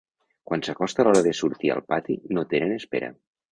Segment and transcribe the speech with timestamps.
[0.51, 3.15] Quan s'acosta l'hora de sortir al pati, no tenen espera.